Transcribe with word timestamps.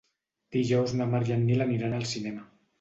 Dijous 0.55 0.95
na 1.01 1.07
Mar 1.13 1.21
i 1.29 1.37
en 1.37 1.45
Nil 1.51 1.67
aniran 1.69 1.97
al 2.01 2.11
cinema. 2.17 2.51